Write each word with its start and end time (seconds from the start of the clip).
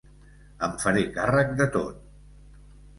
Em 0.69 0.73
faré 0.85 1.05
càrrec 1.19 1.55
de 1.63 1.71
tot. 1.79 2.05